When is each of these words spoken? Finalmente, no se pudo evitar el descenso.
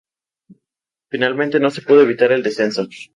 Finalmente, 1.11 1.59
no 1.59 1.69
se 1.69 1.83
pudo 1.83 2.01
evitar 2.01 2.31
el 2.31 2.41
descenso. 2.41 2.87